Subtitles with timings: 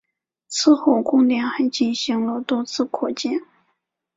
[0.47, 3.39] 此后宫殿还进行了多次扩建。